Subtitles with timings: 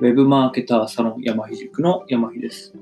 [0.00, 2.72] ウェブマーケターサロン山日塾の山日です、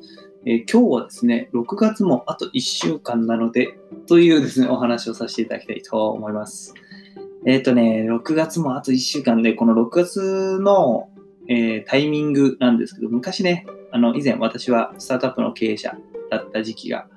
[0.47, 6.75] えー今日はですね、6月もあと1週間なので、というですね、お話をさせていただきたいと思います。
[7.45, 11.09] えっ、とね、6月もあと1週間で、この6月の、
[11.49, 15.97] えータイミングなんですけど、昔ね、あの、以前私はスタートアップの経営者
[16.31, 17.09] だった時期が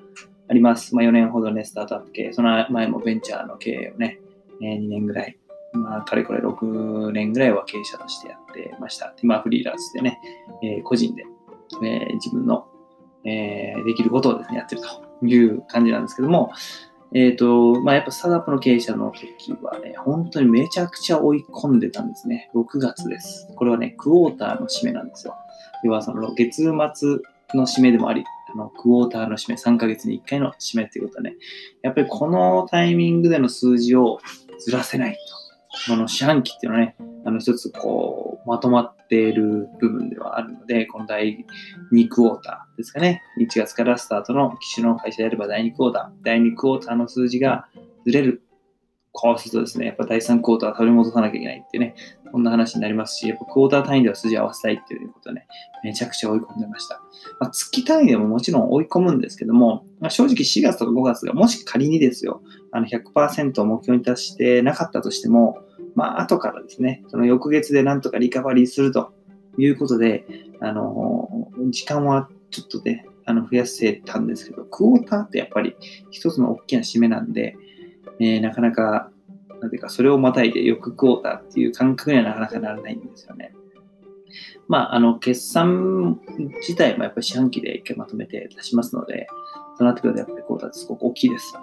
[0.50, 0.96] あります。
[0.96, 4.20] まあ4年ほどね、スタートアップ経営、その前もベンチャーの経営をね、
[4.64, 5.38] えー2年ぐらい
[5.74, 9.14] まあ、かれこれ6年ぐらいは経営者としてやってました。
[9.22, 10.20] 今はフリーランスでね、
[10.64, 11.26] えー個人で、
[11.84, 12.68] えー自分の、
[13.24, 16.52] えーできることをですね、やってるという感じなんですけども、
[17.14, 22.50] えっ、と、まあ、やっぱスタートアップの経営者の時はね、本当にめちゃくちゃ追い込んでたんですね。
[22.56, 23.50] 6月です。
[23.56, 25.36] これはね、クォーターの締めなんですよ。
[25.84, 26.72] 要はその月末
[27.54, 31.36] の締めでもあり、あのクォーターの締め、3ヶ月に1回の締めっていうことはね、
[31.82, 34.20] やっぱりこのタイミングでの数字を
[34.60, 35.41] ずらせないと。
[35.88, 41.46] この四半期っていうのはね、あの一つこう、まとまっている部分ではあるので、この第
[41.94, 43.22] 2クォーターですかね。
[43.40, 47.68] 1月からスタートの機種の会社であれば第2クォーター、第2クォーターの数字が
[48.06, 48.44] ずれる。
[49.14, 51.96] こうするとですね、やっぱ第3クォーター取り戻さなきゃいけないってね、
[52.32, 55.48] こんな話になりますし、やっぱクォーター単位では数字を合わせたいっていうことね、
[55.84, 57.02] めちゃくちゃ追い込んでました。
[57.40, 65.58] まあ、月単位でももちろん追い込むんですけども、まあ、正直4月とか5月がもし仮にですよ、あの100%を目標に達してなかったとしても、
[65.96, 69.14] まあ、後からですね、その翌月でなんとかリカバリーすると
[69.58, 70.26] いうことで、
[70.62, 71.28] あの
[71.70, 75.76] 時間はちょっとね、あの増やせたんですけど、クォーターってやっぱり
[76.12, 77.56] 一つの大きな締めなんで、
[78.24, 79.10] えなかなか、
[79.62, 83.54] なんていうか、それをまたいで翌クォーターっていう感覚にはなかなかならないんですよね。
[84.68, 86.20] まあ、あの、決算
[86.62, 89.28] 自体もやっぱり四半期で一回まとめて出しますので、
[89.78, 91.54] そうなってくるとやっぱりクォーターってすごく大きいです。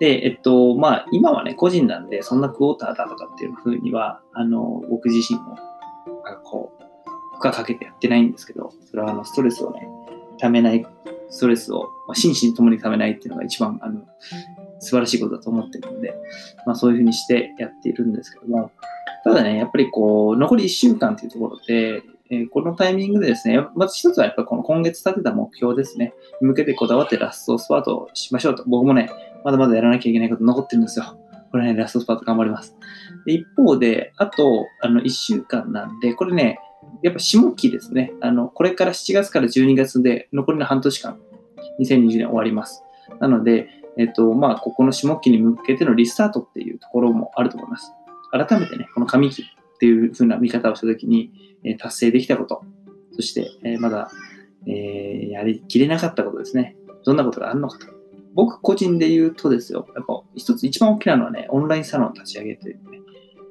[0.00, 5.56] で、えっと、まあ、今はね、個人なんで、そんなクォーターだとかっていうふうには、あの、僕自身も、
[6.24, 9.86] なんかこう、負荷かけてやってないんですけど、それはあの、ストレスをね、
[10.38, 10.86] ためない、
[11.28, 14.00] ストレスを、まあ、心身ともにためないっていうのが一番、あの、
[14.80, 16.14] 素晴らしいことだと思ってるので、
[16.66, 18.72] まあ、そういうふうにしてやっているんですけども、
[19.24, 22.02] ただね、やっぱりこう、残り1週間というところで、
[22.32, 28.62] えーこのタイミングでですね、まず一つはやっぱこの今月立てた目標ですね、向けてこだわってラストスパートしましょうと。
[28.66, 29.10] 僕もね、
[29.44, 31.18] まだまだやらなきゃいけないこと残ってるんですよ。
[31.50, 32.76] これね、ラストスパート頑張ります。
[33.26, 36.60] で一方で、あと、あの、1週間なんで、これね、
[37.02, 38.12] やっぱ下期ですね。
[38.20, 41.18] あの、これから7月から12月で残りの半年間、
[41.80, 42.84] 2020年終わります。
[43.18, 43.68] なので、
[43.98, 47.92] えっと、まあ、ここの下期に向けてのリスタートっていうところもあると思います。
[48.30, 49.46] 改めてね、この上期っ
[49.78, 51.32] ていう風な見方をしたときに、
[51.64, 52.62] えー達成できたこと、
[53.12, 54.10] そして、えーまだ、
[54.66, 56.76] えーやりきれなかったことですね。
[57.04, 57.86] どんなことがあるのかと。
[58.34, 62.78] 僕個人で言うとですよ、やっぱ一つ一番大きなのはね、オンラインサロンを立ち上げて、ね、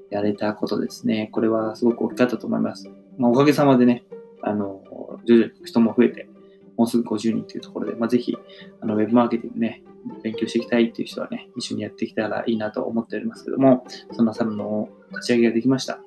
[0.10, 1.30] やれたことですね。
[1.32, 2.90] これはすごく大きかったと思います。
[3.18, 4.04] まあ、おかげさまでね、
[4.42, 4.82] あの、
[5.26, 6.30] 徐々に人も増えて、
[6.78, 8.38] もうすぐ50人というところで、まあ、ぜひ、
[8.80, 9.84] あの、ウェブマーケティングね、
[10.24, 16.00] 勉強していきたいっていう人はね、一緒にやっていけたらいいなと思っておりますけども、そんなサロンの立ち上げができました。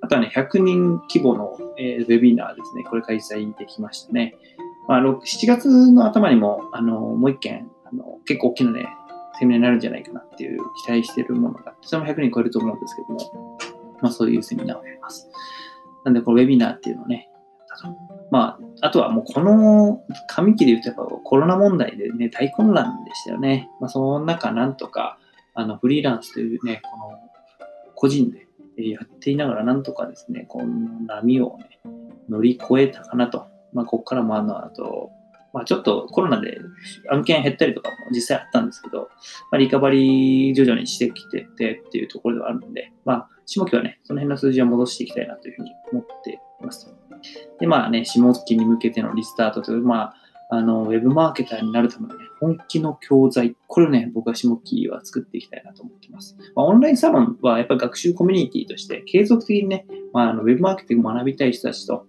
[0.00, 4.34] あとはね、100人規模の、えーウェビナーですね、これ開催できましたね。
[4.86, 8.88] まあ、7月の頭にも、あの、もう一件、あの、結構大きなね、
[9.38, 13.58] セミナーになるんじゃないかなっていう期待してるものがあって、それも100人超えると思うんですけども、
[14.00, 15.28] まあそういうセミナーをやります。
[16.04, 17.28] なんで、このウェビナーっていうのをね、
[18.30, 23.68] まあ、あとはもうこの上期で言うとやっぱコロナ問題でね、大混乱でしたよね。
[23.80, 25.18] まあその中なんとか、
[25.54, 27.18] あの、フリーランスというね、この
[27.94, 28.46] 個人で
[28.88, 30.66] やっていながらなんとかですね、この
[31.06, 31.80] 波をね、
[32.28, 33.46] 乗り越えたかなと。
[33.72, 35.10] まあ、ここからもあの、あと、
[35.52, 36.58] まあ、ちょっとコロナで
[37.10, 39.08] 案件減ったりとかも実際あったんですけど、
[39.50, 46.37] まあ、リカバリー徐々にしてきててっていうところではあるので、まあ、下期はね、その辺の数字は戻していきたいなというふうに思って。
[47.60, 50.14] で、まあね、下期に向けてのリスタートという、まあ、
[50.50, 56.36] あの、ウェブマーケターになるためのね、本気の教材、これをね、僕は下期は作っていきたいなと思ってます。
[56.54, 62.06] まあ、オンラインサロンはやっぱり学習コミュニティとして、継続的にね、まあ、あのウェブマーケティングを学びたい人たちと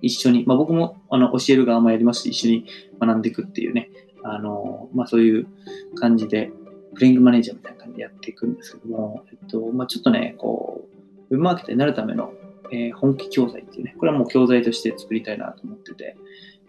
[0.00, 2.66] 一緒に、まあ、僕もあの教える側もやりますし、一緒に
[3.00, 3.90] 学んでいくっていうね、
[4.22, 5.46] あの、まあ、そういう
[5.96, 6.50] 感じで、
[6.94, 10.88] プレイングマネージャーみたいな感じでやっていくんですけども、えっと、まあ、ちょっとね、こ
[11.30, 12.32] う、ウェブマーケターになるための、
[12.72, 16.16] えー本気教材っていうね、これはもう教材として作りたいなと思ってて、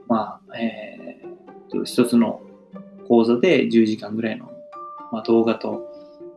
[0.08, 2.42] まあ、えーと、一つの
[3.08, 4.52] 講座で10時間ぐらいの、
[5.12, 5.82] まあ、動画と、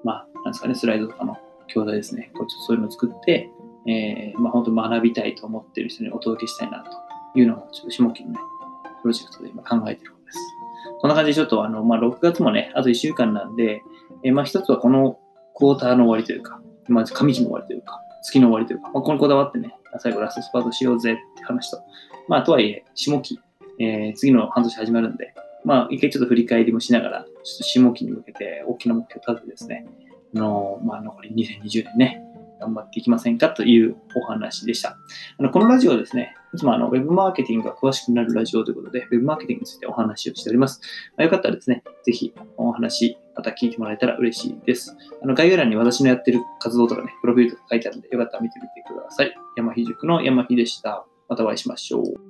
[0.04, 2.30] まあ、なんですかね、スライドとかの教材ですね。
[2.36, 3.50] こうちょっとそういうのを作って、
[3.86, 8.38] えーまあ、本当学びたいと思ってる人にお届けしたいなというのが、ちょっと下期のね、
[9.02, 10.38] プロジェクトで今考えてることです。
[11.00, 13.82] こんな感じでちょっとあの、まあ、6月もね、あと1週間なんで、
[14.24, 15.18] えーまあ、一つはこの
[15.54, 21.81] クォーターの終わりというか、まあ、上期の終わりというか、月の終わりというか、まあ、ここにこだわってね、最後ラストスパートしようぜって話と、
[22.28, 23.40] まあ、とはいえ、下期、
[23.78, 25.34] えー、次の半年始まるんで、
[25.64, 29.87] まあ、一回ちょっと振り返りもしながら、ちょっと下期に向けて大きな目標を立ててですね、
[30.34, 32.22] あのまあ、残り2020年ね、
[32.61, 34.96] 頑張っていきませんかというお話でした。
[35.38, 40.81] あのこのラジオはですね、いつもあのウェブマーケティングが詳しくなるラジオということで、ウェブマーケティングについてお話をしております。
[41.17, 44.97] まあ、よかったらですね、ぜひお話、また聞いてもらえたら嬉しいです。
[45.23, 49.35] あの概要欄に私のやってる活動とかね、プロフィールとか書いてあるので、よかったら見てみてください。
[49.56, 51.06] 山ひ塾の山ひでした。
[51.29, 52.30] またお会いしましょう。